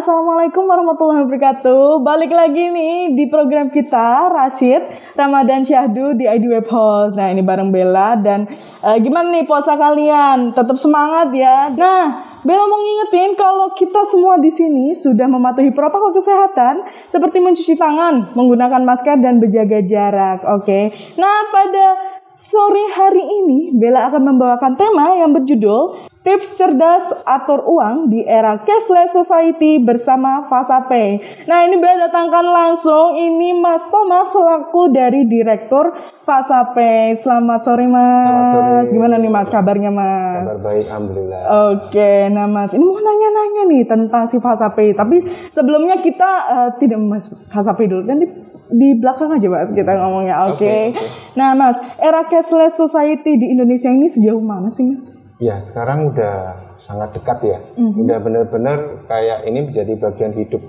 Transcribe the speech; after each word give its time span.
Assalamualaikum 0.00 0.64
warahmatullahi 0.64 1.28
wabarakatuh. 1.28 2.00
Balik 2.00 2.32
lagi 2.32 2.72
nih 2.72 3.12
di 3.12 3.28
program 3.28 3.68
kita, 3.68 4.32
Rashid, 4.32 4.80
Ramadan 5.12 5.60
Syahdu 5.60 6.16
di 6.16 6.24
ID 6.24 6.48
Web 6.48 6.72
Host. 6.72 7.20
Nah, 7.20 7.28
ini 7.28 7.44
bareng 7.44 7.68
Bella 7.68 8.16
dan 8.16 8.48
eh, 8.80 8.96
gimana 9.04 9.28
nih 9.28 9.44
puasa 9.44 9.76
kalian? 9.76 10.56
Tetap 10.56 10.80
semangat 10.80 11.36
ya. 11.36 11.68
Nah, 11.76 12.32
Bella 12.40 12.64
mau 12.64 12.80
ngingetin 12.80 13.36
kalau 13.36 13.76
kita 13.76 14.00
semua 14.08 14.40
di 14.40 14.48
sini 14.48 14.96
sudah 14.96 15.28
mematuhi 15.28 15.68
protokol 15.68 16.16
kesehatan 16.16 16.80
seperti 17.12 17.36
mencuci 17.44 17.76
tangan, 17.76 18.32
menggunakan 18.32 18.80
masker 18.80 19.20
dan 19.20 19.36
berjaga 19.36 19.84
jarak. 19.84 20.48
Oke. 20.48 20.96
Nah, 21.20 21.44
pada 21.52 21.86
sore 22.24 22.88
hari 22.96 23.20
ini 23.20 23.76
Bella 23.76 24.08
akan 24.08 24.32
membawakan 24.32 24.80
tema 24.80 25.12
yang 25.20 25.36
berjudul 25.36 26.08
Tips 26.20 26.52
cerdas 26.52 27.16
atur 27.24 27.64
uang 27.64 28.12
di 28.12 28.20
era 28.20 28.60
cashless 28.60 29.16
society 29.16 29.80
bersama 29.80 30.44
Fasapay. 30.44 31.16
Nah 31.48 31.64
ini 31.64 31.80
Bella 31.80 32.12
datangkan 32.12 32.44
langsung 32.44 33.16
ini 33.16 33.56
Mas 33.56 33.88
Thomas 33.88 34.28
selaku 34.28 34.92
dari 34.92 35.24
Direktur 35.24 35.96
Fasapay. 36.28 37.16
Selamat 37.16 37.64
sore 37.64 37.88
Mas. 37.88 38.52
Selamat 38.52 38.52
sore. 38.52 38.92
Gimana 38.92 39.14
nih 39.16 39.32
Mas 39.32 39.48
kabarnya 39.48 39.88
Mas? 39.88 40.44
Kabar 40.44 40.60
baik, 40.60 40.84
alhamdulillah. 40.92 41.40
Oke, 41.72 42.12
nah 42.28 42.44
Mas, 42.44 42.76
ini 42.76 42.84
mau 42.84 43.00
nanya-nanya 43.00 43.62
nih 43.72 43.82
tentang 43.88 44.28
si 44.28 44.36
Fasapay. 44.36 44.92
Tapi 44.92 45.24
sebelumnya 45.48 46.04
kita 46.04 46.30
eh, 46.52 46.70
tidak 46.84 47.00
Mas 47.00 47.32
Fasapay 47.48 47.88
dulu, 47.88 48.04
nanti 48.04 48.28
di 48.68 48.92
belakang 48.92 49.32
aja 49.32 49.48
Mas 49.48 49.72
kita 49.72 49.96
ngomongnya. 49.96 50.52
Oke. 50.52 50.68
Oke, 50.68 51.00
oke. 51.00 51.04
Nah 51.40 51.56
Mas, 51.56 51.80
era 51.96 52.28
cashless 52.28 52.76
society 52.76 53.40
di 53.40 53.56
Indonesia 53.56 53.88
ini 53.88 54.04
sejauh 54.04 54.44
mana 54.44 54.68
sih 54.68 54.84
Mas? 54.84 55.19
Ya, 55.40 55.56
sekarang 55.56 56.12
udah 56.12 56.36
sangat 56.76 57.16
dekat 57.16 57.38
ya. 57.42 57.58
Mhm. 57.80 58.04
Udah 58.04 58.18
bener-bener 58.20 58.78
kayak 59.08 59.48
ini 59.48 59.72
menjadi 59.72 59.92
bagian 59.96 60.36
hidup 60.36 60.60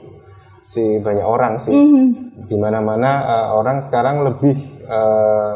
si 0.63 0.79
banyak 0.97 1.27
orang 1.27 1.59
sih. 1.59 1.75
Mhm. 1.75 2.39
Di 2.47 2.55
mana-mana 2.55 3.11
eh, 3.27 3.47
orang 3.51 3.83
sekarang 3.83 4.23
lebih 4.23 4.55
eh, 4.87 5.53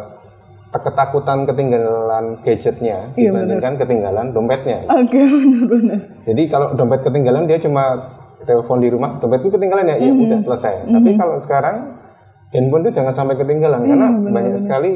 ketakutan 0.75 1.47
ketinggalan 1.47 2.43
gadgetnya 2.43 3.15
Iya, 3.15 3.31
dibandingkan 3.31 3.79
ketinggalan 3.79 4.35
dompetnya. 4.35 4.83
Oke, 4.91 5.15
benar-benar. 5.31 5.99
Jadi 6.27 6.43
kalau 6.51 6.75
dompet 6.75 6.99
ketinggalan 7.07 7.47
dia 7.47 7.55
cuma 7.55 7.95
telepon 8.43 8.83
di 8.83 8.91
rumah, 8.91 9.15
dompetku 9.15 9.47
ketinggalan 9.49 9.95
ya, 9.95 9.97
ya 9.97 10.11
Mhm. 10.11 10.27
udah 10.27 10.39
selesai. 10.43 10.91
Tapi 10.91 11.15
kalau 11.15 11.39
sekarang 11.39 11.75
handphone 12.51 12.83
itu 12.83 12.99
jangan 12.99 13.15
sampai 13.15 13.39
ketinggalan 13.39 13.87
Iya, 13.87 13.95
karena 13.95 14.07
banyak 14.27 14.59
sekali 14.59 14.91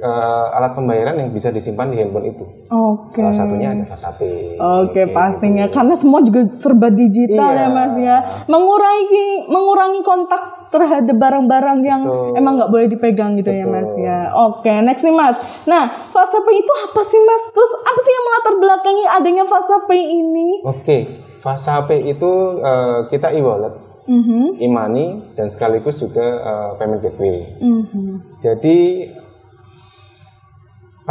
eh, 0.00 0.46
alat 0.50 0.72
pembayaran 0.72 1.14
yang 1.14 1.28
bisa 1.28 1.48
disimpan 1.48 1.86
di 1.86 1.96
handphone 1.96 2.28
itu. 2.28 2.44
Oke. 2.66 3.14
Salah 3.14 3.30
satunya 3.30 3.68
ada 3.70 3.84
Fasapay. 3.84 4.56
Oke, 4.56 5.02
pastinya 5.10 5.68
karena 5.68 5.92
semua 5.92 6.20
juga 6.20 6.48
serba 6.50 6.88
digital 6.88 7.50
ya 7.50 7.60
Iya. 7.60 7.66
Mas 7.70 7.94
ya. 7.94 8.16
Mengurangi 8.46 9.26
mengurangi 9.46 10.00
kontak 10.00 10.42
terhadap 10.68 11.12
barang-barang 11.12 11.78
yang 11.82 12.00
Betul. 12.00 12.32
emang 12.34 12.52
nggak 12.56 12.70
boleh 12.70 12.86
dipegang 12.86 13.34
gitu 13.36 13.50
ya 13.50 13.64
Betul. 13.64 13.74
Mas 13.76 13.92
ya. 13.94 14.18
Oke, 14.40 14.72
next 14.80 15.02
nih 15.02 15.12
Mas. 15.12 15.36
Nah, 15.64 15.84
Fasapay 15.86 16.54
itu 16.56 16.72
apa 16.80 17.00
sih 17.02 17.20
Mas? 17.20 17.42
Terus 17.50 17.72
apa 17.80 18.00
sih 18.00 18.10
yang 18.10 18.24
melatar 18.24 18.54
belakangi 18.56 19.04
adanya 19.10 19.44
Fasapay 19.44 20.00
ini? 20.00 20.48
Oke, 20.62 20.98
Fasapay 21.38 22.06
itu 22.06 22.30
eh, 22.58 22.98
kita 23.08 23.32
e-wallet, 23.32 23.74
Mhm. 24.06 24.58
e-money, 24.58 25.08
dan 25.34 25.46
sekaligus 25.46 25.98
juga 25.98 26.22
eh, 26.22 26.70
payment 26.76 27.00
gateway. 27.00 27.36
Mhm. 27.58 28.38
Jadi 28.38 28.78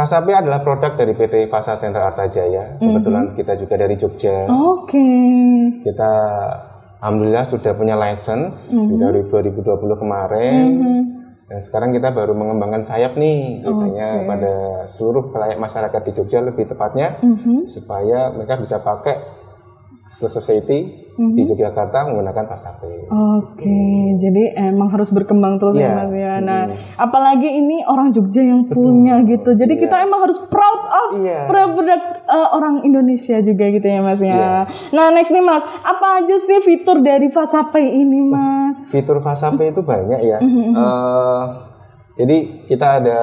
Fasapay 0.00 0.32
adalah 0.32 0.64
produk 0.64 0.96
dari 0.96 1.12
PT 1.12 1.52
Fasa 1.52 1.76
Sentra 1.76 2.08
Arta 2.08 2.24
Jaya. 2.24 2.80
Kebetulan 2.80 3.36
kita 3.36 3.52
juga 3.60 3.76
dari 3.76 4.00
Jogja. 4.00 4.48
Oke. 4.48 5.12
Kita 5.84 6.12
alhamdulillah 7.04 7.44
sudah 7.44 7.76
punya 7.76 8.00
license 8.00 8.80
di 8.80 8.96
dari 8.96 9.28
2020 9.28 9.60
kemarin. 10.00 10.64
Dan 11.44 11.60
sekarang 11.60 11.92
kita 11.92 12.16
baru 12.16 12.32
mengembangkan 12.32 12.80
sayap 12.80 13.20
nih, 13.20 13.60
katanya 13.60 14.24
pada 14.24 14.54
seluruh 14.88 15.36
kelayak 15.36 15.60
masyarakat 15.60 16.00
di 16.08 16.12
Jogja 16.16 16.40
lebih 16.48 16.64
tepatnya, 16.64 17.20
supaya 17.68 18.32
mereka 18.32 18.56
bisa 18.56 18.80
pakai 18.80 19.39
Cashless 20.10 20.34
Society 20.34 20.78
di 21.14 21.42
Yogyakarta 21.44 22.02
menggunakan 22.04 22.44
Fasapay. 22.44 23.06
Oke, 23.06 23.78
jadi 24.18 24.42
emang 24.66 24.90
harus 24.90 25.08
berkembang 25.08 25.54
terus 25.54 25.76
ya 25.76 25.86
Iya. 25.86 25.94
Mas 25.94 26.12
ya. 26.12 26.34
Nah, 26.40 26.62
apalagi 26.96 27.46
ini 27.46 27.84
orang 27.84 28.10
Jogja 28.10 28.42
yang 28.42 28.66
punya 28.66 29.22
gitu. 29.22 29.52
Jadi 29.52 29.78
kita 29.78 30.02
emang 30.02 30.24
harus 30.24 30.42
proud 30.42 30.82
of 30.82 31.10
Iya. 31.14 31.46
produk 31.46 32.00
uh, 32.24 32.48
orang 32.52 32.82
Indonesia 32.82 33.38
juga 33.38 33.68
gitu 33.68 33.84
ya 33.84 34.00
Mas 34.00 34.18
ya. 34.18 34.66
Nah, 34.90 35.06
next 35.10 35.30
nih 35.30 35.40
Mas, 35.40 35.62
apa 35.62 36.06
aja 36.18 36.36
sih 36.38 36.58
fitur 36.58 36.98
dari 36.98 37.30
Fasapay 37.30 37.86
ini 37.86 38.26
Mas? 38.26 38.82
Fitur 38.88 39.20
Fasapay 39.20 39.70
itu 39.70 39.84
banyak 39.84 40.20
ya. 40.20 40.38
Eh, 40.40 41.44
jadi 42.16 42.36
kita 42.66 42.98
ada 42.98 43.20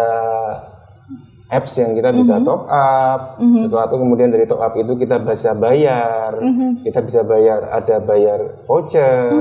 apps 1.47 1.80
yang 1.80 1.96
kita 1.96 2.12
bisa 2.12 2.44
top 2.44 2.68
up 2.68 3.40
sesuatu 3.56 3.96
kemudian 3.96 4.28
dari 4.28 4.44
top 4.44 4.59
up 4.59 4.75
itu 4.75 5.00
kita 5.00 5.24
bisa 5.24 5.56
bayar. 5.56 6.35
Kita 6.84 7.00
bisa 7.03 7.24
bayar 7.24 7.72
ada 7.72 8.03
bayar 8.03 8.40
voucher 8.68 9.31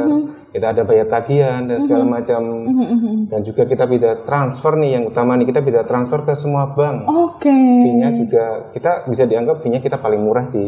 kita 0.51 0.67
ada 0.71 0.83
bayar 0.83 1.07
tagihan 1.07 1.65
dan 1.65 1.79
segala 1.81 2.05
macam 2.05 2.41
dan 3.27 3.41
juga 3.41 3.63
kita 3.65 3.85
bisa 3.85 4.23
transfer 4.23 4.73
nih 4.75 4.97
yang 4.97 5.05
utama 5.07 5.35
nih 5.35 5.47
kita 5.47 5.61
bisa 5.61 5.83
transfer 5.83 6.23
ke 6.23 6.33
semua 6.33 6.71
bank 6.71 7.05
Oke. 7.07 7.51
fee-nya 7.51 8.11
juga 8.11 8.45
kita 8.71 9.07
bisa 9.07 9.25
dianggap 9.25 9.61
fee-nya 9.61 9.79
kita 9.79 9.97
paling 9.97 10.21
murah 10.21 10.45
sih 10.45 10.65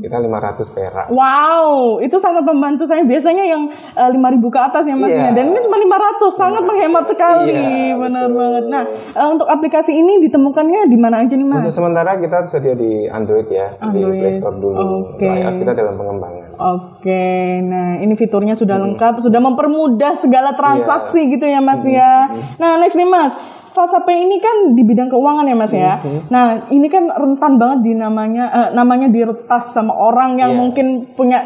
kita 0.00 0.16
500 0.16 0.70
perak 0.70 1.06
Wow, 1.10 1.98
itu 1.98 2.16
sangat 2.16 2.42
membantu 2.42 2.84
saya. 2.84 3.02
Biasanya 3.02 3.42
yang 3.42 3.66
uh, 3.92 4.08
5.000 4.08 4.18
ke 4.46 4.60
atas 4.60 4.84
ya 4.84 4.94
Mas 4.94 5.10
Iya. 5.10 5.30
ya. 5.30 5.30
Dan 5.32 5.50
ini 5.50 5.58
cuma 5.60 5.76
500, 5.76 6.30
sangat 6.30 6.62
menghemat 6.62 7.04
sekali. 7.04 7.50
Iya, 7.50 7.94
Benar 7.96 8.24
betul. 8.26 8.36
banget. 8.36 8.64
Nah, 8.68 8.82
uh, 9.16 9.28
untuk 9.30 9.48
aplikasi 9.48 9.92
ini 9.92 10.22
ditemukannya 10.22 10.86
di 10.86 10.96
mana 10.96 11.20
aja 11.20 11.34
nih 11.34 11.46
Mas? 11.46 11.60
Untuk 11.62 11.74
sementara 11.74 12.14
kita 12.16 12.38
sedia 12.44 12.74
di 12.74 13.04
Android 13.06 13.48
ya, 13.48 13.68
Android. 13.80 14.16
di 14.16 14.20
Play 14.22 14.32
Store 14.32 14.56
dulu. 14.56 14.76
Untuk 15.10 15.20
iOS 15.20 15.56
kita 15.56 15.72
dalam 15.72 15.94
pengembangan. 15.94 16.49
Oke, 16.60 17.24
nah 17.64 17.96
ini 17.96 18.12
fiturnya 18.12 18.52
sudah 18.52 18.76
lengkap, 18.76 19.16
sudah 19.18 19.40
mempermudah 19.40 20.12
segala 20.12 20.52
transaksi 20.52 21.24
Iya. 21.24 21.32
gitu 21.32 21.46
ya 21.46 21.58
Mas 21.58 21.80
ya. 21.82 22.28
Nah 22.56 22.76
next 22.76 22.94
nih 22.94 23.08
Mas, 23.08 23.32
Fasapay 23.70 24.20
ini 24.20 24.36
kan 24.36 24.74
di 24.74 24.82
bidang 24.82 25.08
keuangan 25.08 25.42
ya 25.42 25.56
Mas 25.56 25.72
ya. 25.72 25.96
Nah 26.28 26.68
ini 26.68 26.84
kan 26.86 27.08
rentan 27.08 27.56
banget 27.56 27.78
di 27.80 27.92
namanya 27.94 28.44
eh, 28.50 28.68
namanya 28.70 29.08
diretas 29.08 29.72
sama 29.72 29.90
orang 29.90 30.36
yang 30.36 30.52
Iya. 30.52 30.60
mungkin 30.60 30.86
punya 31.14 31.38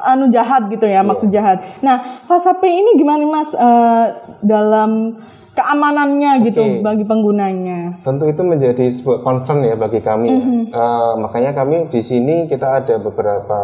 anu 0.00 0.24
jahat 0.26 0.66
gitu 0.66 0.88
ya, 0.88 1.04
maksud 1.04 1.28
jahat. 1.28 1.60
Nah 1.80 2.24
Fasapay 2.24 2.72
ini 2.72 2.96
gimana 2.96 3.22
Mas 3.22 3.52
eh, 3.52 4.06
dalam 4.40 5.20
keamanannya 5.52 6.40
gitu 6.42 6.64
Oke. 6.64 6.80
bagi 6.80 7.04
penggunanya? 7.04 8.00
Tentu 8.00 8.24
itu 8.24 8.40
menjadi 8.40 8.88
sebuah 8.88 9.20
concern 9.20 9.60
ya 9.60 9.76
bagi 9.76 10.00
kami. 10.00 10.28
ya. 10.28 10.40
Eh, 10.70 11.12
makanya 11.18 11.52
kami 11.52 11.92
di 11.92 12.00
sini 12.00 12.48
kita 12.48 12.80
ada 12.80 12.96
beberapa 12.96 13.60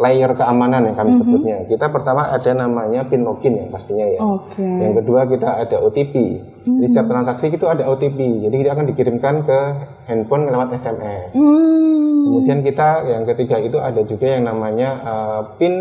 layer 0.00 0.32
keamanan 0.32 0.88
yang 0.88 0.96
kami 0.96 1.12
sebutnya. 1.12 1.68
Kita 1.68 1.92
pertama 1.92 2.26
ada 2.26 2.50
namanya 2.56 3.06
pin 3.06 3.22
login 3.22 3.60
ya 3.60 3.66
pastinya 3.68 4.06
ya. 4.08 4.20
Oke. 4.24 4.64
Yang 4.64 5.04
kedua 5.04 5.20
kita 5.28 5.48
ada 5.68 5.76
OTP. 5.84 6.14
Di 6.60 6.84
setiap 6.88 7.06
transaksi 7.08 7.52
itu 7.52 7.66
ada 7.68 7.84
OTP. 7.88 8.48
Jadi 8.48 8.56
dia 8.64 8.72
akan 8.72 8.88
dikirimkan 8.88 9.44
ke 9.44 9.60
handphone 10.08 10.48
lewat 10.48 10.72
SMS. 10.76 11.36
Hmm. 11.36 12.24
Kemudian 12.26 12.60
kita 12.64 13.04
yang 13.08 13.24
ketiga 13.28 13.56
itu 13.60 13.76
ada 13.80 14.00
juga 14.04 14.26
yang 14.28 14.44
namanya 14.48 14.88
eh, 15.04 15.40
pin 15.56 15.74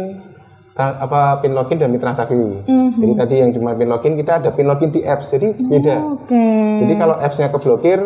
apa 0.77 1.43
pin 1.43 1.51
login 1.51 1.75
dan 1.75 1.91
pin 1.91 1.99
transaksi. 1.99 2.35
Jadi 2.99 3.13
tadi 3.17 3.35
yang 3.41 3.51
cuma 3.51 3.75
pin 3.75 3.89
login 3.91 4.15
kita 4.15 4.39
ada 4.39 4.49
pin 4.55 4.67
login 4.67 4.91
di 4.91 5.03
apps. 5.03 5.35
Jadi 5.35 5.55
beda. 5.59 5.95
Oke. 6.15 6.45
Jadi 6.85 6.93
kalau 6.95 7.15
apps-nya 7.19 7.51
keblokir 7.51 7.99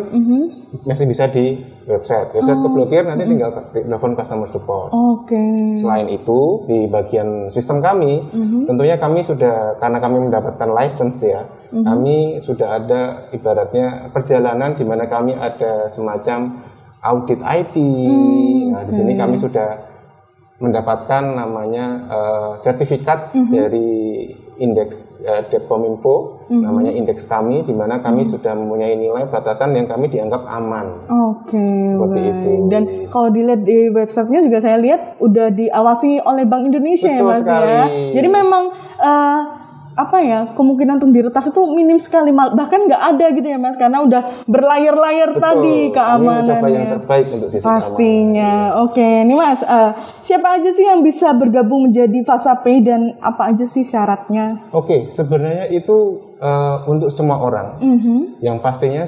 masih 0.81 1.05
bisa 1.05 1.29
di 1.29 1.61
website. 1.85 2.33
Website 2.33 2.61
keblokir 2.65 3.05
nanti 3.05 3.29
tinggal 3.29 3.53
telepon 3.71 4.17
customer 4.17 4.49
support. 4.49 4.89
Oke. 4.89 5.77
Selain 5.77 6.09
itu 6.09 6.65
di 6.65 6.89
bagian 6.89 7.53
sistem 7.53 7.77
kami, 7.77 8.25
tentunya 8.65 8.97
kami 8.97 9.21
sudah 9.21 9.77
karena 9.77 10.01
kami 10.01 10.17
mendapatkan 10.29 10.69
license 10.73 11.29
ya, 11.29 11.45
kami 11.69 12.41
sudah 12.41 12.81
ada 12.81 13.01
ibaratnya 13.29 14.09
perjalanan 14.09 14.73
di 14.73 14.81
mana 14.81 15.05
kami 15.05 15.37
ada 15.37 15.85
semacam 15.85 16.57
audit 17.03 17.37
IT. 17.43 17.75
Nah 18.73 18.81
di 18.87 18.93
sini 18.95 19.13
kami 19.13 19.37
sudah 19.37 19.92
mendapatkan 20.61 21.23
namanya 21.33 21.85
uh, 22.07 22.53
sertifikat 22.61 23.33
mm-hmm. 23.33 23.51
dari 23.51 23.91
indeks 24.61 25.25
uh, 25.25 25.41
Depkominfo, 25.49 26.45
mm-hmm. 26.45 26.61
namanya 26.61 26.91
indeks 26.93 27.25
kami, 27.25 27.65
di 27.65 27.73
mana 27.73 27.99
kami 27.99 28.21
mm-hmm. 28.21 28.33
sudah 28.37 28.53
mempunyai 28.53 28.93
nilai 28.93 29.25
batasan 29.33 29.73
yang 29.73 29.89
kami 29.89 30.13
dianggap 30.13 30.45
aman. 30.45 31.09
Oke, 31.09 31.57
okay, 31.57 31.89
seperti 31.89 32.19
baik. 32.21 32.31
itu. 32.37 32.51
Dan 32.69 32.83
kalau 33.09 33.29
dilihat 33.33 33.61
di 33.65 33.89
websitenya 33.89 34.39
juga 34.45 34.57
saya 34.61 34.77
lihat 34.77 35.17
udah 35.17 35.47
diawasi 35.49 36.21
oleh 36.21 36.45
Bank 36.45 36.69
Indonesia 36.69 37.09
ya, 37.09 37.17
Betul 37.17 37.25
ya 37.25 37.33
Mas 37.33 37.41
sekali. 37.41 37.67
ya. 37.73 37.83
Jadi 38.13 38.27
memang 38.29 38.63
uh, 39.01 39.22
apa 39.93 40.17
ya 40.25 40.39
kemungkinan 40.57 40.97
untuk 40.97 41.13
diretas 41.13 41.49
itu 41.49 41.61
minim 41.73 41.97
sekali. 42.01 42.33
Bahkan 42.33 42.79
nggak 42.89 43.03
ada 43.15 43.25
gitu 43.33 43.47
ya 43.47 43.57
mas 43.61 43.77
karena 43.77 44.01
udah 44.01 44.45
berlayar-layar 44.49 45.37
tadi 45.37 45.93
keamanan 45.93 46.45
coba 46.45 46.67
yang 46.69 46.85
terbaik 46.97 47.27
untuk 47.29 47.49
sisi 47.49 47.65
pastinya. 47.65 48.81
oke 48.81 49.07
ini 49.25 49.33
mas 49.37 49.61
uh, 49.61 49.93
siapa 50.25 50.57
aja 50.57 50.69
sih 50.73 50.85
yang 50.85 51.05
bisa 51.05 51.31
bergabung 51.37 51.89
menjadi 51.89 52.25
Fasape 52.25 52.81
dan 52.81 53.17
apa 53.21 53.53
aja 53.53 53.65
sih 53.69 53.85
syaratnya? 53.85 54.69
Oke 54.73 55.13
sebenarnya 55.13 55.69
itu 55.69 56.19
uh, 56.41 56.85
untuk 56.89 57.13
semua 57.13 57.37
orang. 57.39 57.67
Mm 57.83 57.97
-hmm. 57.97 58.21
yang 58.41 58.57
pastinya 58.59 59.05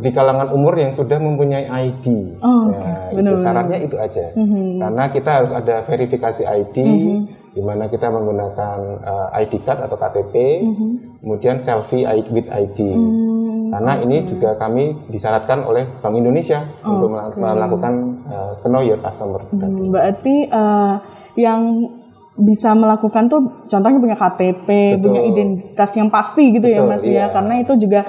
di 0.00 0.10
kalangan 0.12 0.52
umur 0.52 0.76
yang 0.76 0.92
sudah 0.92 1.20
mempunyai 1.20 1.68
ID. 1.68 2.36
Oh, 2.42 2.70
ya, 2.72 3.12
okay. 3.12 3.20
itu 3.20 3.34
syaratnya 3.38 3.78
itu 3.80 3.96
aja. 3.96 4.32
Mm 4.36 4.46
-hmm. 4.46 4.68
Karena 4.82 5.04
kita 5.12 5.30
harus 5.42 5.52
ada 5.52 5.82
verifikasi 5.84 6.42
ID. 6.44 6.76
Mm 6.82 7.00
-hmm 7.00 7.46
di 7.56 7.64
mana 7.64 7.88
kita 7.88 8.12
menggunakan 8.12 8.78
uh, 9.00 9.28
eh, 9.32 9.48
ID 9.48 9.64
card 9.64 9.88
atau 9.88 9.96
KTP, 9.96 10.34
mm-hmm. 10.60 10.90
kemudian 11.24 11.56
selfie 11.56 12.04
with 12.28 12.52
ID. 12.52 12.84
Mm-hmm. 12.84 13.72
Karena 13.72 13.92
ini 14.04 14.28
juga 14.28 14.60
kami 14.60 15.08
disyaratkan 15.08 15.64
oleh 15.64 15.88
Bank 16.04 16.20
Indonesia 16.20 16.68
okay. 16.68 16.84
untuk 16.84 17.16
melakukan 17.16 17.94
uh, 18.28 18.60
know 18.68 18.84
your 18.84 19.00
customer. 19.00 19.40
Mm, 19.56 19.88
berarti 19.88 20.52
uh, 20.52 21.00
yang 21.40 21.88
bisa 22.36 22.76
melakukan 22.76 23.32
tuh 23.32 23.40
contohnya 23.64 23.98
punya 24.04 24.16
KTP, 24.20 24.68
Betul. 25.00 25.02
punya 25.08 25.22
identitas 25.24 25.90
yang 25.96 26.12
pasti 26.12 26.52
gitu 26.52 26.68
ya, 26.68 26.84
Betul, 26.84 26.92
ya 26.92 26.92
Mas 26.92 27.04
iya. 27.08 27.16
ya. 27.16 27.26
Karena 27.32 27.54
itu 27.64 27.72
juga 27.80 28.04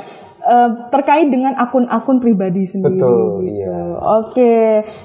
uh, 0.47 0.69
terkait 0.87 1.27
dengan 1.27 1.53
akun-akun 1.59 2.23
pribadi 2.23 2.63
sendiri. 2.63 2.95
Betul, 2.95 3.43
gitu. 3.43 3.51
iya. 3.51 3.79
Oke. 4.23 4.55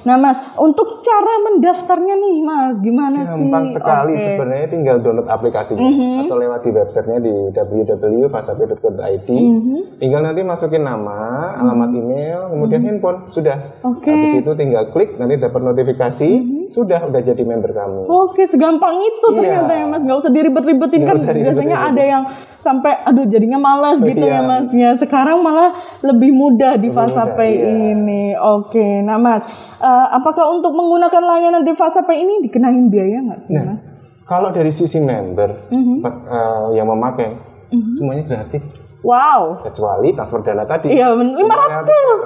Nah, 0.06 0.17
Mas, 0.17 0.39
untuk 0.55 1.03
cara 1.03 1.35
mendaftarnya 1.50 2.15
nih, 2.15 2.37
Mas, 2.47 2.75
gimana 2.79 3.27
Gampang 3.27 3.35
sih? 3.35 3.43
Gampang 3.50 3.67
sekali 3.69 4.15
okay. 4.15 4.25
sebenarnya 4.31 4.69
tinggal 4.71 4.97
download 5.03 5.29
aplikasinya 5.29 5.83
mm 5.83 5.94
-hmm. 5.99 6.21
atau 6.25 6.37
lewat 6.39 6.61
di 6.62 6.71
websitenya 6.71 7.19
di 7.21 7.35
www.fasape.co.id. 7.50 9.29
Mm 9.29 9.59
-hmm. 9.59 9.81
Tinggal 9.99 10.21
nanti 10.23 10.41
masukin 10.47 10.83
nama, 10.87 11.21
alamat 11.59 11.91
mhm. 11.91 12.00
email, 12.00 12.39
kemudian 12.55 12.81
mm 12.81 12.87
-hmm. 12.87 12.99
handphone, 13.03 13.19
sudah. 13.29 13.59
Oke. 13.83 14.06
Okay. 14.06 14.15
Habis 14.15 14.35
itu 14.47 14.53
tinggal 14.55 14.85
klik 14.94 15.19
nanti 15.19 15.35
dapat 15.37 15.61
notifikasi, 15.61 16.31
mm 16.39 16.47
-hmm. 16.47 16.62
Sudah 16.73 17.05
udah 17.05 17.21
jadi 17.21 17.43
member 17.45 17.73
kami. 17.77 18.09
Oke, 18.09 18.49
segampang 18.49 18.97
itu 18.97 19.27
iya. 19.33 19.37
ternyata 19.37 19.73
ya, 19.77 19.85
Mas. 19.91 20.03
Gak 20.05 20.19
usah 20.19 20.33
diribet-ribetin 20.33 21.03
kan 21.05 21.17
usah 21.21 21.37
biasanya 21.37 21.79
ada 21.93 22.03
yang 22.03 22.23
sampai 22.57 22.97
aduh 23.05 23.29
jadinya 23.29 23.61
malas 23.61 24.01
gitu 24.01 24.25
ya, 24.25 24.41
iya. 24.41 24.41
ya, 24.41 24.49
Masnya. 24.49 24.91
Sekarang 24.97 25.33
sekarang 25.33 25.39
malah 25.39 25.71
lebih 26.05 26.35
mudah 26.35 26.77
di 26.77 26.93
Fasa 26.93 27.25
Pay 27.33 27.55
iya. 27.57 27.95
ini. 27.97 28.35
Oke, 28.37 29.01
nah 29.01 29.17
Mas, 29.17 29.47
uh, 29.81 30.07
apakah 30.13 30.51
untuk 30.53 30.77
menggunakan 30.77 31.23
layanan 31.23 31.63
di 31.65 31.73
Fasa 31.79 32.05
Pay 32.05 32.21
ini 32.21 32.45
dikenain 32.45 32.91
biaya 32.93 33.23
nggak 33.25 33.41
sih, 33.41 33.55
nah, 33.55 33.73
Mas? 33.73 33.89
Kalau 34.27 34.53
dari 34.53 34.75
sisi 34.75 35.01
member 35.01 35.71
mm 35.71 35.83
-hmm. 35.83 35.99
uh, 36.05 36.69
yang 36.77 36.91
memakai, 36.91 37.33
mm 37.73 37.79
-hmm. 37.81 37.95
semuanya 37.97 38.25
gratis. 38.29 38.92
Wow. 39.03 39.67
Kecuali 39.67 40.15
transfer 40.15 40.41
dana 40.47 40.63
tadi. 40.63 40.95
Iya 40.95 41.11
benar. 41.15 41.35
Lima 41.35 41.55
ratus. 41.59 42.19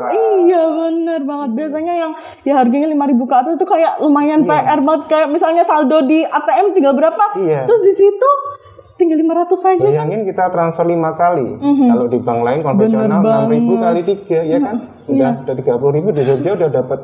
Iya 0.44 0.62
benar 0.70 1.20
banget. 1.24 1.50
Biasanya 1.56 1.94
yang 1.96 2.12
ya 2.44 2.52
harganya 2.60 2.88
lima 2.92 3.08
ribu 3.08 3.24
ke 3.24 3.34
atas 3.34 3.56
itu 3.56 3.64
kayak 3.64 3.98
lumayan 4.04 4.44
iya. 4.44 4.76
PR 4.76 4.80
banget. 4.84 5.02
Kayak 5.08 5.28
misalnya 5.32 5.64
saldo 5.64 6.04
di 6.04 6.20
ATM 6.22 6.76
tinggal 6.76 6.92
berapa. 6.92 7.24
Iya. 7.40 7.64
Terus 7.64 7.80
di 7.80 7.92
situ 7.96 8.30
tinggal 8.96 9.20
500 9.20 9.56
saja. 9.56 9.88
Bayangin 9.88 10.24
kan? 10.24 10.28
kita 10.32 10.44
transfer 10.52 10.84
lima 10.88 11.12
kali. 11.16 11.48
Mm 11.56 11.60
-hmm. 11.60 11.88
Kalau 11.92 12.06
di 12.08 12.18
bank 12.20 12.40
lain 12.44 12.60
konvensional 12.64 13.20
enam 13.20 13.48
ribu 13.52 13.72
kali 13.76 14.00
tiga, 14.04 14.40
ya 14.40 14.58
kan? 14.60 14.76
Udah 15.06 15.12
iya. 15.12 15.28
udah 15.44 15.54
tiga 15.56 15.74
puluh 15.76 15.92
ribu 16.00 16.08
dari 16.16 16.24
Jogja 16.28 16.56
udah 16.56 16.70
dapat 16.72 17.00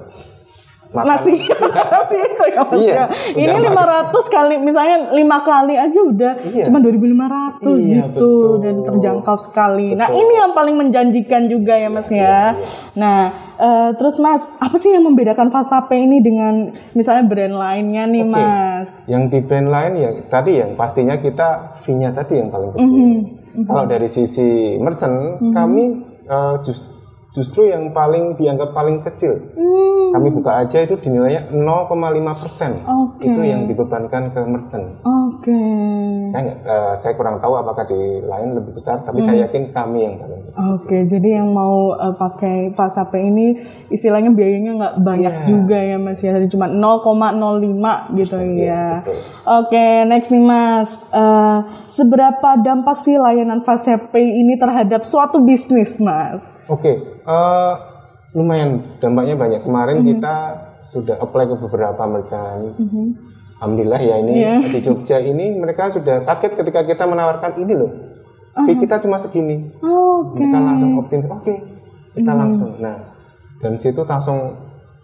nasi 0.92 1.32
nasi 1.48 2.16
itu 2.28 2.44
ya 2.52 2.60
mas 2.68 2.80
iya, 2.84 2.94
ya. 2.94 3.04
Ini 3.32 3.58
lima 3.64 3.82
ratus 3.82 4.28
kali 4.28 4.60
misalnya 4.60 5.16
lima 5.16 5.40
kali 5.40 5.74
aja 5.80 6.00
udah 6.04 6.32
iya. 6.52 6.64
cuma 6.68 6.84
dua 6.84 6.92
ribu 6.92 7.08
lima 7.08 7.26
ratus 7.32 7.80
iya, 7.88 8.04
gitu 8.04 8.60
betul. 8.60 8.60
dan 8.60 8.74
terjangkau 8.84 9.36
sekali. 9.40 9.96
Nah, 9.96 10.12
betul. 10.12 10.20
Nah 10.20 10.20
ini 10.20 10.32
yang 10.36 10.52
paling 10.52 10.76
menjanjikan 10.76 11.42
juga 11.48 11.74
ya 11.80 11.88
mas 11.88 12.08
ya. 12.12 12.20
Iya, 12.20 12.28
iya. 12.28 12.48
Nah 13.00 13.20
uh, 13.56 13.90
terus 13.96 14.20
mas 14.20 14.44
apa 14.60 14.76
sih 14.76 14.92
yang 14.92 15.04
membedakan 15.08 15.48
Fasape 15.48 15.96
ini 15.96 16.20
dengan 16.20 16.76
misalnya 16.92 17.24
brand 17.24 17.56
lainnya 17.56 18.04
nih 18.04 18.22
okay. 18.28 18.32
mas? 18.36 18.86
Yang 19.08 19.22
di 19.32 19.38
brand 19.48 19.68
lain 19.72 19.92
ya 19.96 20.10
tadi 20.28 20.52
yang 20.60 20.76
pastinya 20.76 21.16
kita 21.16 21.72
fee-nya 21.80 22.12
tadi 22.12 22.36
yang 22.36 22.52
paling 22.52 22.70
kecil. 22.76 22.92
Mm 22.92 23.08
-hmm. 23.08 23.64
Kalau 23.64 23.84
dari 23.88 24.08
sisi 24.12 24.76
merchant 24.76 25.16
mm 25.16 25.40
-hmm. 25.40 25.52
kami 25.56 25.84
uh, 26.28 26.56
just 26.60 27.01
justru 27.32 27.64
yang 27.64 27.96
paling 27.96 28.36
dianggap 28.36 28.76
paling 28.76 29.00
kecil. 29.00 29.32
Hmm. 29.56 30.12
Kami 30.12 30.28
buka 30.28 30.68
aja 30.68 30.84
itu 30.84 31.00
dinilainya 31.00 31.48
0,5 31.48 31.88
persen. 32.36 32.72
Okay. 32.84 33.32
Itu 33.32 33.40
yang 33.40 33.64
dibebankan 33.64 34.28
ke 34.36 34.40
merchant. 34.44 35.00
Oke. 35.00 35.48
Okay. 35.48 36.28
Saya 36.28 36.40
nggak, 36.44 36.58
uh, 36.68 36.92
saya 36.92 37.12
kurang 37.16 37.40
tahu 37.40 37.56
apakah 37.56 37.88
di 37.88 38.20
lain 38.20 38.52
lebih 38.52 38.76
besar, 38.76 39.00
tapi 39.00 39.24
hmm. 39.24 39.26
saya 39.26 39.48
yakin 39.48 39.72
kami 39.72 39.98
yang 40.04 40.14
paling. 40.20 40.40
Oke, 40.52 40.84
okay. 40.84 41.00
jadi 41.08 41.40
yang 41.40 41.48
mau 41.56 41.96
uh, 41.96 42.12
pakai 42.12 42.76
Fasape 42.76 43.16
ini 43.16 43.56
istilahnya 43.88 44.28
biayanya 44.36 44.76
nggak 44.76 44.94
banyak 45.00 45.32
yeah. 45.32 45.48
juga 45.48 45.78
ya 45.80 45.96
Mas 45.96 46.20
ya, 46.20 46.36
jadi 46.36 46.44
cuma 46.52 46.68
0,05 46.68 48.20
gitu 48.20 48.36
Persen, 48.36 48.60
ya. 48.60 49.00
Oke, 49.00 49.72
okay, 49.72 50.04
next 50.04 50.28
nih 50.28 50.44
Mas, 50.44 51.00
uh, 51.08 51.64
seberapa 51.88 52.60
dampak 52.60 53.00
sih 53.00 53.16
layanan 53.16 53.64
Fasape 53.64 54.20
ini 54.20 54.60
terhadap 54.60 55.08
suatu 55.08 55.40
bisnis 55.40 55.96
Mas? 55.96 56.44
Oke, 56.72 56.88
okay. 56.88 56.94
uh, 57.28 57.32
eh, 57.32 57.74
lumayan 58.32 58.96
dampaknya 58.96 59.36
banyak. 59.36 59.60
Kemarin 59.60 60.00
mm 60.00 60.02
-hmm. 60.02 60.10
kita 60.16 60.36
sudah 60.80 61.16
apply 61.20 61.44
ke 61.44 61.56
beberapa 61.60 62.02
merchant. 62.08 62.80
Mm 62.80 62.88
-hmm. 62.88 63.06
Alhamdulillah 63.60 64.00
ya 64.00 64.16
ini 64.24 64.34
yeah. 64.40 64.58
di 64.64 64.80
Jogja 64.80 65.20
ini 65.20 65.54
mereka 65.54 65.92
sudah 65.92 66.24
kaget 66.24 66.58
ketika 66.58 66.80
kita 66.88 67.04
menawarkan 67.04 67.60
ini 67.60 67.76
loh. 67.76 67.92
Uh 67.92 67.92
-huh. 67.92 68.64
Fee 68.64 68.80
kita 68.80 69.04
cuma 69.04 69.20
segini. 69.20 69.68
Oh, 69.84 70.32
okay. 70.32 70.48
Mereka 70.48 70.58
langsung 70.64 70.90
optimis. 70.96 71.28
Oke, 71.28 71.44
okay, 71.44 71.58
kita 72.16 72.24
mm 72.24 72.28
-hmm. 72.32 72.40
langsung. 72.40 72.70
Nah, 72.80 72.96
dan 73.60 73.72
situ 73.76 74.00
langsung 74.08 74.38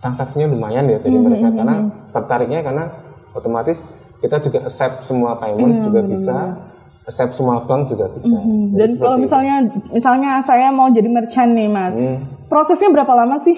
transaksinya 0.01 0.49
lumayan 0.49 0.89
ya 0.89 0.97
dari 1.05 1.13
mm 1.13 1.21
-hmm. 1.21 1.27
mereka 1.29 1.49
karena 1.53 1.77
tertariknya 2.17 2.61
karena 2.65 2.85
otomatis 3.37 3.93
kita 4.25 4.41
juga 4.41 4.65
accept 4.65 5.05
semua 5.05 5.37
payment 5.37 5.79
yeah, 5.79 5.85
juga 5.85 6.01
bener 6.01 6.17
-bener. 6.17 6.17
bisa 6.17 6.39
accept 7.09 7.33
semua 7.33 7.65
bank 7.65 7.89
juga 7.89 8.13
bisa. 8.13 8.37
Mm-hmm. 8.37 8.77
Dan 8.77 8.91
kalau 9.01 9.17
misalnya 9.17 9.57
itu. 9.65 9.81
misalnya 9.97 10.31
saya 10.45 10.69
mau 10.69 10.93
jadi 10.93 11.09
merchant 11.09 11.57
nih 11.57 11.69
mas, 11.73 11.97
mm. 11.97 12.47
prosesnya 12.53 12.93
berapa 12.93 13.09
lama 13.17 13.41
sih? 13.41 13.57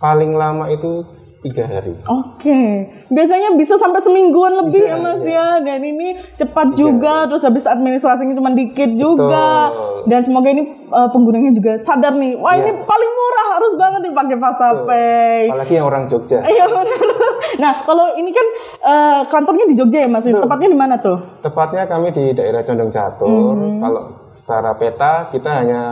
Paling 0.00 0.32
lama 0.32 0.72
itu 0.72 1.04
tiga 1.44 1.68
hari. 1.68 1.92
Oke, 2.08 2.48
okay. 2.48 2.70
biasanya 3.12 3.52
bisa 3.52 3.76
sampai 3.76 4.00
semingguan 4.00 4.56
lebih 4.64 4.80
bisa, 4.80 4.96
ya 4.96 4.96
mas 4.96 5.20
iya. 5.28 5.60
ya. 5.60 5.60
Dan 5.60 5.80
ini 5.84 6.16
cepat 6.40 6.72
tiga 6.72 6.80
juga, 6.80 7.14
hari. 7.14 7.28
terus 7.28 7.42
habis 7.44 7.64
administrasinya 7.68 8.32
cuma 8.32 8.56
dikit 8.56 8.90
juga. 8.96 9.68
Dan 10.08 10.24
semoga 10.24 10.48
ini 10.48 10.88
uh, 10.88 11.08
penggunanya 11.12 11.52
juga 11.52 11.76
sadar 11.76 12.16
nih, 12.16 12.40
wah 12.40 12.56
ya. 12.56 12.64
ini 12.64 12.72
paling 12.80 13.10
murah 13.12 13.46
harus 13.60 13.72
banget 13.76 14.00
dipakai 14.08 14.36
Fasapay. 14.40 15.40
Apalagi 15.52 15.74
yang 15.76 15.86
orang 15.86 16.04
Jogja. 16.08 16.40
Iya 16.40 16.64
benar. 16.64 17.02
Nah 17.54 17.86
kalau 17.86 18.18
ini 18.18 18.34
kan 18.34 18.46
uh, 18.82 19.20
kantornya 19.30 19.62
di 19.70 19.78
Jogja 19.78 20.02
ya 20.02 20.08
mas, 20.10 20.26
Betul. 20.26 20.42
tepatnya 20.42 20.74
di 20.74 20.78
mana 20.80 20.98
tuh? 20.98 21.38
Tepatnya 21.38 21.86
kami 21.86 22.10
di 22.10 22.34
daerah 22.34 22.66
Condong 22.66 22.90
Catur. 22.90 23.54
Hmm. 23.54 23.78
Kalau 23.78 24.02
secara 24.26 24.74
peta 24.74 25.30
kita 25.30 25.62
hanya 25.62 25.82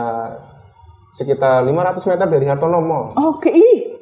sekitar 1.13 1.61
500 1.61 2.09
meter 2.09 2.27
dari 2.27 2.45
Hartono 2.49 2.81
Mall. 2.81 3.13
Oke, 3.15 3.47
okay. 3.47 3.92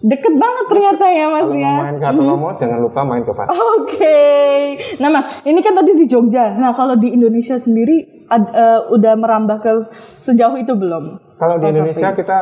Deket 0.00 0.32
banget 0.32 0.64
ternyata 0.72 1.04
ya 1.12 1.28
Mas 1.28 1.44
Kalau 1.44 1.60
ya. 1.60 1.74
main 1.84 1.96
ke 2.00 2.06
Atonomo 2.08 2.48
hmm. 2.48 2.56
jangan 2.56 2.78
lupa 2.80 3.00
main 3.04 3.20
ke 3.20 3.32
Fast. 3.36 3.52
Oke. 3.52 3.60
Okay. 3.84 4.60
Nah 4.96 5.12
Mas, 5.12 5.28
ini 5.44 5.60
kan 5.60 5.76
tadi 5.76 5.92
di 5.92 6.08
Jogja. 6.08 6.56
Nah 6.56 6.72
kalau 6.72 6.96
di 6.96 7.12
Indonesia 7.12 7.60
sendiri 7.60 8.24
ad, 8.32 8.48
uh, 8.48 8.88
udah 8.96 9.12
merambah 9.20 9.60
ke 9.60 9.72
sejauh 10.24 10.56
itu 10.56 10.72
belum? 10.72 11.20
Kalau 11.36 11.60
di 11.60 11.68
Indonesia 11.68 12.16
kita 12.16 12.38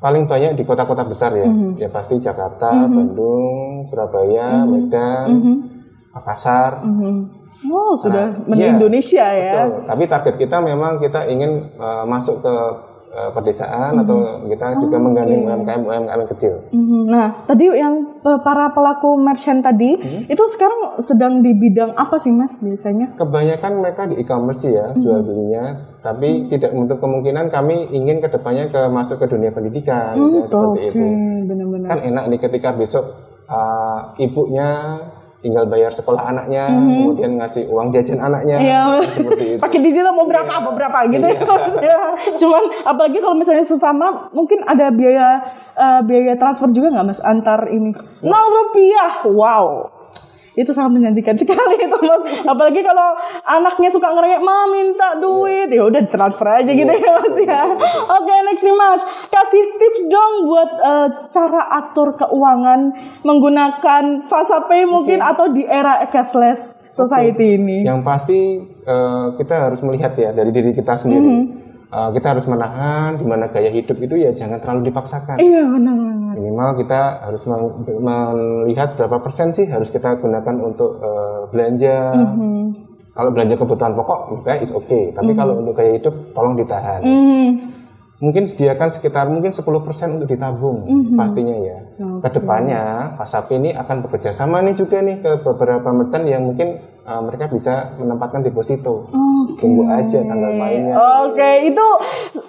paling 0.00 0.24
banyak 0.24 0.56
di 0.56 0.64
kota-kota 0.64 1.04
besar 1.04 1.36
ya. 1.36 1.44
Mm 1.44 1.56
-hmm. 1.56 1.70
Ya 1.76 1.88
pasti 1.92 2.16
Jakarta, 2.16 2.72
mm 2.72 2.80
-hmm. 2.80 2.96
Bandung, 2.96 3.64
Surabaya, 3.84 4.48
mm 4.48 4.60
-hmm. 4.64 4.72
Medan, 4.72 5.26
mm 5.28 5.40
-hmm. 5.44 5.56
Makassar. 6.16 6.80
Mm 6.80 6.94
-hmm. 6.96 7.16
Oh, 7.72 7.92
sudah 7.96 8.36
nah, 8.48 8.56
ya, 8.56 8.72
Indonesia 8.72 9.26
ya. 9.26 9.68
Betul. 9.68 9.84
Tapi 9.84 10.04
target 10.08 10.34
kita 10.40 10.56
memang 10.64 10.96
kita 10.96 11.28
ingin 11.28 11.76
uh, 11.76 12.04
masuk 12.08 12.40
ke 12.40 12.54
uh, 13.16 13.30
pedesaan 13.32 13.96
mm 13.96 13.96
-hmm. 13.96 14.02
atau 14.04 14.18
kita 14.44 14.66
oh, 14.68 14.80
juga 14.84 14.96
menggandeng 15.00 15.42
okay. 15.42 15.52
UMKM 15.56 15.82
UMKM 15.88 16.22
kecil. 16.36 16.54
Mm 16.70 16.84
-hmm. 16.84 17.02
Nah, 17.08 17.26
tadi 17.48 17.64
yang 17.72 17.94
uh, 18.20 18.40
para 18.44 18.68
pelaku 18.76 19.16
merchant 19.16 19.64
tadi 19.64 19.96
mm 19.96 20.04
-hmm. 20.04 20.32
itu 20.36 20.44
sekarang 20.52 21.00
sedang 21.00 21.40
di 21.40 21.56
bidang 21.56 21.96
apa 21.96 22.20
sih 22.20 22.30
Mas 22.30 22.60
biasanya? 22.60 23.16
Kebanyakan 23.16 23.72
mereka 23.80 24.02
di 24.04 24.20
e-commerce 24.20 24.68
ya, 24.68 24.92
mm 24.92 24.92
-hmm. 24.92 25.00
jual 25.00 25.20
belinya, 25.24 25.64
tapi 26.04 26.28
mm 26.28 26.38
-hmm. 26.44 26.50
tidak 26.52 26.70
menutup 26.76 26.98
kemungkinan 27.00 27.46
kami 27.48 27.76
ingin 27.96 28.20
ke 28.20 28.28
depannya 28.28 28.68
ke 28.68 28.80
masuk 28.92 29.16
ke 29.24 29.26
dunia 29.32 29.50
pendidikan 29.50 30.12
mm, 30.14 30.44
ya, 30.44 30.44
seperti 30.44 30.80
okay. 30.84 30.90
itu. 30.92 31.04
Benar-benar. 31.48 31.88
Kan 31.88 32.00
enak 32.04 32.24
nih 32.28 32.40
ketika 32.44 32.76
besok 32.76 33.04
uh, 33.48 34.12
ibunya 34.20 34.68
tinggal 35.46 35.64
bayar 35.64 35.88
sekolah 35.88 36.26
anaknya, 36.26 36.66
Mhm. 36.66 36.90
kemudian 36.98 37.30
ngasih 37.38 37.70
uang 37.70 37.88
jajan 37.88 38.18
anaknya, 38.18 38.56
Iya, 38.58 38.80
seperti 39.06 39.44
itu. 39.54 39.60
pakai 39.62 39.78
digital 39.78 40.10
mau 40.10 40.26
berapa 40.26 40.50
apa 40.50 40.70
berapa 40.74 40.98
gitu 41.08 41.22
ya. 41.22 41.38
maksudnya. 41.40 41.98
Cuman 42.34 42.62
apalagi 42.82 43.18
kalau 43.22 43.36
misalnya 43.38 43.62
sesama 43.62 44.26
mungkin 44.34 44.66
ada 44.66 44.90
biaya 44.90 45.38
eh, 45.72 46.00
biaya 46.02 46.34
transfer 46.34 46.66
juga 46.68 46.90
nggak 46.90 47.06
mas 47.06 47.22
antar 47.22 47.70
ini 47.70 47.94
nol 48.20 48.46
rupiah, 48.50 49.30
wow. 49.30 49.95
Itu 50.56 50.72
sangat 50.72 50.96
menjanjikan 50.96 51.36
sekali 51.40 51.76
itu 51.76 51.98
mas. 52.00 52.22
Apalagi 52.48 52.80
kalau 52.80 53.12
anaknya 53.44 53.92
suka 53.92 54.08
ngerengek, 54.10 54.40
ma 54.40 54.64
minta 54.72 55.20
duit, 55.20 55.68
ya 55.68 55.84
udah 55.84 56.00
transfer 56.08 56.48
aja 56.48 56.72
gitu 56.72 56.88
ya 56.88 57.12
mas 57.20 57.36
ya. 57.44 57.62
Oke 58.16 58.34
next 58.48 58.64
nih 58.64 58.72
mas, 58.72 59.00
kasih 59.28 59.62
tips 59.76 60.02
dong 60.08 60.32
buat 60.48 60.70
eh, 60.80 61.08
cara 61.28 61.62
atur 61.76 62.16
keuangan 62.16 62.80
menggunakan 63.22 64.24
Fasapay 64.24 64.88
mungkin 64.88 65.20
atau 65.20 65.52
di 65.52 65.62
era 65.68 66.08
cashless 66.08 66.74
society 66.88 67.60
ini. 67.60 67.84
Yang 67.84 68.00
pasti 68.00 68.40
eh, 68.64 69.26
kita 69.36 69.70
harus 69.70 69.84
melihat 69.84 70.16
ya 70.16 70.32
dari 70.32 70.50
diri 70.50 70.72
kita 70.72 70.96
sendiri. 70.96 71.20
Mhm. 71.22 71.66
Eh, 71.86 72.10
kita 72.18 72.34
harus 72.34 72.50
menahan 72.50 73.14
di 73.14 73.22
mana 73.22 73.46
gaya 73.46 73.70
hidup 73.70 73.94
itu 74.02 74.18
ya 74.18 74.34
jangan 74.34 74.58
terlalu 74.58 74.90
dipaksakan. 74.90 75.38
Iya 75.38 75.70
benar 75.70 75.94
banget. 75.94 76.25
Minimal 76.36 76.76
kita 76.76 77.24
harus 77.24 77.42
melihat 77.48 78.92
berapa 78.92 79.16
persen 79.24 79.56
sih 79.56 79.64
harus 79.64 79.88
kita 79.88 80.20
gunakan 80.20 80.56
untuk 80.60 81.00
eh, 81.00 81.40
belanja. 81.48 82.12
Mhm. 82.12 82.64
Kalau 83.16 83.32
belanja 83.32 83.56
kebutuhan 83.56 83.96
pokok 83.96 84.36
misalnya 84.36 84.60
is 84.60 84.76
okay, 84.76 85.08
tapi 85.16 85.32
kalau 85.32 85.56
untuk 85.64 85.72
gaya 85.72 85.96
hidup 85.96 86.12
tolong 86.36 86.52
ditahan. 86.52 87.00
Hmm. 87.00 87.48
Mungkin 88.16 88.48
sediakan 88.48 88.88
sekitar 88.88 89.28
mungkin 89.28 89.52
10% 89.52 90.16
untuk 90.20 90.28
ditabung 90.28 90.84
Mhm. 90.84 91.16
pastinya 91.16 91.56
ya. 91.56 91.80
Ke 91.96 92.28
depannya 92.36 93.12
Pasapi 93.16 93.56
ini 93.56 93.70
akan 93.72 94.04
bekerja 94.04 94.36
sama 94.36 94.60
nih 94.60 94.76
juga 94.76 95.00
nih 95.00 95.24
ke 95.24 95.32
beberapa 95.44 95.88
merchant 95.96 96.28
yang 96.28 96.44
mungkin 96.44 96.76
uh, 97.08 97.20
mereka 97.24 97.48
bisa 97.48 97.96
menempatkan 97.96 98.44
deposito. 98.44 99.08
Oke. 99.08 99.45
Tunggu 99.56 99.82
aja 99.86 100.20
tanggal 100.20 100.52
mainnya. 100.52 100.92
Oke, 101.24 101.50
itu 101.64 101.86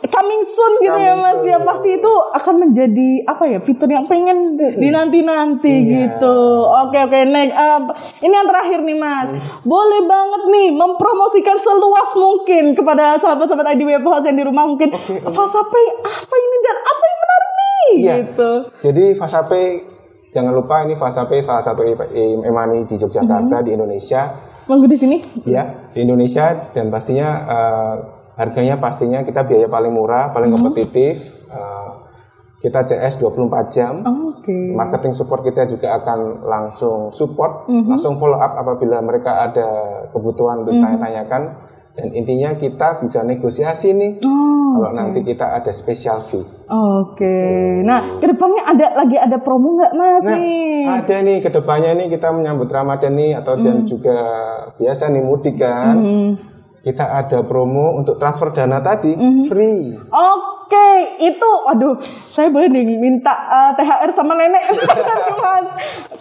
coming 0.06 0.42
soon 0.42 0.74
gitu 0.80 0.94
ya 0.94 1.14
Coming 1.14 1.24
Mas 1.24 1.40
ya. 1.42 1.56
soon. 1.56 1.62
Pasti 1.64 1.90
itu 1.94 2.12
akan 2.34 2.56
menjadi 2.60 3.10
apa 3.26 3.44
ya 3.46 3.60
fitur 3.60 3.88
yang 3.88 4.04
pengen 4.06 4.56
dinanti-nanti 4.58 5.72
Iya. 5.72 5.94
gitu. 6.14 6.38
Oke 6.64 7.00
oke, 7.00 7.20
next. 7.26 7.54
Uh, 7.54 7.80
ini 8.20 8.34
yang 8.34 8.46
terakhir 8.46 8.80
nih 8.82 8.98
Mas. 8.98 9.30
Boleh 9.62 10.04
banget 10.04 10.42
nih 10.48 10.68
mempromosikan 10.72 11.56
seluas 11.56 12.12
mungkin 12.14 12.74
kepada 12.74 13.16
sahabat-sahabat 13.16 13.74
ID 13.74 13.88
Web 13.88 14.04
House 14.04 14.24
yang 14.24 14.36
di 14.36 14.44
rumah 14.44 14.64
mungkin 14.64 14.90
oke. 14.90 15.16
Fasapay 15.24 15.86
apa 15.98 16.36
ini 16.38 16.58
dan 16.60 16.78
apa 16.78 17.04
yang 17.04 17.18
menarik 17.18 17.50
nih 17.52 17.88
Iya. 17.88 18.14
gitu. 18.22 18.52
Jadi 18.84 19.06
Fasape 19.14 19.62
jangan 20.28 20.52
lupa 20.52 20.84
ini 20.84 20.94
Fasape 20.94 21.40
salah 21.40 21.64
satu 21.64 21.88
e-money 21.88 22.84
di 22.84 22.96
Yogyakarta 22.96 23.58
Mhm. 23.58 23.64
di 23.64 23.72
Indonesia 23.72 24.22
Manggu 24.67 24.86
di 24.86 24.97
sini. 25.00 25.17
ya 25.47 25.91
di 25.95 26.03
Indonesia 26.03 26.71
dan 26.75 26.91
pastinya 26.91 27.27
uh, 27.47 27.95
harganya 28.36 28.77
pastinya 28.77 29.24
kita 29.24 29.47
biaya 29.47 29.65
paling 29.65 29.91
murah, 29.91 30.29
paling 30.29 30.51
Mhm. 30.51 30.57
kompetitif. 30.59 31.15
Uh, 31.50 32.05
kita 32.57 32.83
CS 32.83 33.21
24 33.21 33.69
jam. 33.69 34.01
Oke. 34.01 34.74
Marketing 34.74 35.13
support 35.13 35.45
kita 35.45 35.63
juga 35.65 35.93
akan 35.95 36.41
langsung 36.43 37.13
support, 37.13 37.69
Mhm. 37.69 37.95
langsung 37.95 38.17
follow 38.17 38.36
up 38.36 38.57
apabila 38.57 38.97
mereka 39.00 39.45
ada 39.45 39.69
kebutuhan 40.09 40.65
untuk 40.65 40.74
tanya-tanyakan. 40.75 41.66
Dan 41.98 42.13
intinya 42.13 42.54
kita 42.54 43.01
bisa 43.01 43.25
negosiasi 43.25 43.89
nih 43.92 44.22
Oh, 44.22 44.77
kalau 44.77 44.94
nanti 44.94 45.25
kita 45.25 45.50
ada 45.51 45.74
special 45.74 46.22
fee. 46.22 46.46
Oke. 46.70 47.38
Nah, 47.82 48.22
ke 48.22 48.25
depannya 48.27 48.63
ada 48.68 48.88
lagi 48.96 49.18
ada 49.18 49.38
promo 49.38 49.74
nggak 49.74 49.92
Mas 49.92 50.22
Nah, 50.22 50.38
nih? 50.38 50.86
ada 50.86 51.16
nih 51.20 51.38
ke 51.42 51.50
depannya 51.50 51.92
nih 51.96 52.08
kita 52.08 52.30
menyambut 52.30 52.70
Ramadan 52.70 53.18
nih 53.18 53.34
atau 53.34 53.58
dan 53.58 53.82
juga 53.84 54.13
biasa 54.77 55.10
nih 55.10 55.24
mudik 55.24 55.58
kan. 55.58 55.96
Hmm. 55.98 56.32
Kita 56.80 57.18
ada 57.18 57.42
promo 57.42 57.98
untuk 57.98 58.16
transfer 58.16 58.54
dana 58.54 58.77
tadi 58.77 59.12
Mhm. 59.12 59.44
free. 59.44 59.98
Oke, 59.98 60.54
itu, 61.17 61.50
waduh, 61.63 61.95
saya 62.27 62.51
boleh 62.51 62.67
nih 62.67 62.97
minta 62.97 63.31
uh, 63.31 63.71
THR 63.74 64.12
sama 64.12 64.36
nenek, 64.36 64.63
mas. 65.41 65.69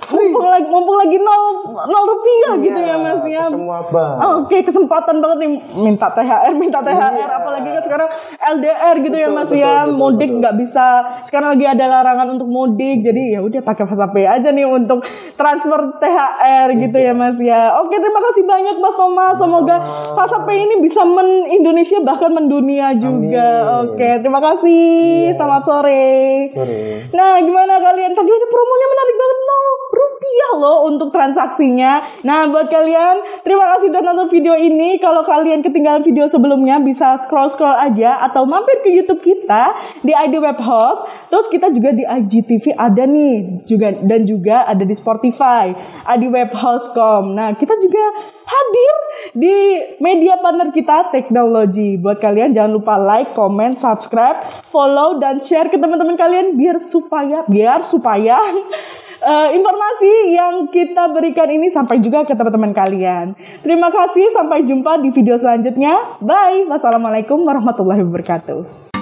Mumpung 0.06 0.46
lagi, 0.46 0.70
mumpung 0.70 0.94
lagi 0.96 1.18
nol, 1.18 1.42
nol 1.66 2.04
rupiah 2.06 2.54
gitu 2.56 2.78
ya 2.78 2.94
mas 2.94 3.22
ya. 3.26 3.42
Semua 3.50 3.82
bank. 3.82 4.46
Oke, 4.46 4.62
kesempatan 4.62 5.18
banget 5.18 5.38
nih 5.42 5.50
minta 5.76 6.06
THR, 6.06 6.54
minta 6.54 6.78
THR, 6.78 7.10
Iya. 7.10 7.26
apalagi 7.32 7.68
kan 7.74 7.82
sekarang 7.82 8.08
LDR 8.54 8.94
gitu 9.02 9.16
ya 9.16 9.26
Betul, 9.26 9.36
mas 9.36 9.50
betul, 9.50 9.60
ya, 9.60 9.74
betul, 9.82 9.96
mudik 9.98 10.30
nggak 10.30 10.54
bisa. 10.54 10.86
Sekarang 11.20 11.58
lagi 11.58 11.66
ada 11.66 11.84
larangan 11.90 12.28
untuk 12.32 12.46
mudik, 12.46 13.02
jadi 13.02 13.22
ya 13.34 13.40
udah 13.42 13.60
pakai 13.60 13.82
Fasapay 13.84 14.24
aja 14.24 14.54
nih 14.54 14.62
untuk 14.62 15.02
transfer 15.34 15.80
THR 15.98 16.68
gitu 16.78 16.98
ya 16.98 17.10
mas 17.10 17.38
ya. 17.38 17.74
Oke, 17.82 17.98
terima 17.98 18.20
kasih 18.30 18.42
banyak 18.46 18.76
mas 18.78 18.94
Thomas. 18.94 19.34
Semoga 19.34 19.76
Fasapay 20.14 20.56
ini 20.60 20.74
bisa 20.78 21.02
men 21.02 21.50
Indonesia 21.50 21.98
bahkan 22.00 22.30
mendunia 22.30 22.94
juga. 22.94 23.48
Amin. 23.82 23.90
Oke, 23.90 24.08
terima 24.22 24.36
kasih. 24.40 25.33
Selamat 25.35 25.62
sore. 25.66 26.47
Sorry. 26.50 27.07
Nah, 27.12 27.40
gimana 27.43 27.78
kalian? 27.81 28.12
Tadi 28.14 28.31
ada 28.31 28.47
promonya 28.49 28.87
menarik 28.93 29.16
banget 29.16 29.38
nol 29.43 29.66
rupiah 29.97 30.52
loh 30.61 30.78
untuk 30.88 31.09
transaksinya. 31.12 31.93
Nah, 32.25 32.49
buat 32.50 32.69
kalian, 32.69 33.43
terima 33.43 33.64
kasih 33.76 33.93
udah 33.93 34.02
nonton 34.02 34.28
video 34.33 34.55
ini. 34.57 34.99
Kalau 35.00 35.23
kalian 35.25 35.61
ketinggalan 35.62 36.02
video 36.02 36.26
sebelumnya, 36.28 36.81
bisa 36.81 37.16
scroll-scroll 37.16 37.76
aja 37.76 38.21
atau 38.21 38.45
mampir 38.49 38.81
ke 38.85 38.90
YouTube 38.93 39.23
kita 39.23 39.76
di 40.02 40.12
ID 40.12 40.40
Web 40.40 40.59
Host. 40.61 41.05
Terus 41.33 41.47
kita 41.52 41.69
juga 41.73 41.93
di 41.93 42.05
IGTV 42.05 42.76
ada 42.76 43.05
nih 43.05 43.64
juga 43.66 43.93
dan 44.05 44.25
juga 44.25 44.64
ada 44.64 44.85
di 44.85 44.95
Spotify, 44.95 45.75
ID 46.07 46.31
Web 46.33 46.50
Host.com. 46.55 47.35
Nah, 47.37 47.55
kita 47.55 47.75
juga 47.83 48.05
hadir 48.46 48.94
di 49.34 49.56
media 49.98 50.38
partner 50.38 50.70
kita 50.70 51.10
teknologi. 51.10 51.98
Buat 51.98 52.22
kalian 52.22 52.54
jangan 52.54 52.72
lupa 52.78 52.94
like, 52.96 53.34
comment, 53.34 53.74
subscribe, 53.74 54.46
follow 54.70 55.18
dan 55.18 55.42
share 55.42 55.66
ke 55.66 55.76
teman-teman 55.76 56.14
kalian 56.14 56.54
biar 56.54 56.78
supaya 56.78 57.42
biar 57.50 57.82
supaya 57.82 58.38
eh, 59.30 59.48
informasi 59.58 60.12
yang 60.32 60.70
kita 60.70 61.10
berikan 61.10 61.50
ini 61.50 61.66
sampai 61.68 61.98
juga 61.98 62.22
ke 62.22 62.32
teman-teman 62.32 62.72
kalian. 62.72 63.34
Terima 63.60 63.90
kasih, 63.90 64.30
sampai 64.32 64.62
jumpa 64.62 65.02
di 65.02 65.10
video 65.10 65.34
selanjutnya. 65.36 66.18
Bye. 66.22 66.64
Wassalamualaikum 66.70 67.42
warahmatullahi 67.42 68.06
wabarakatuh. 68.06 68.95